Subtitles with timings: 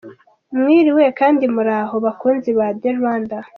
[0.57, 3.45] Mwiriwe kandi muraho bakunzi ba The Rwandan?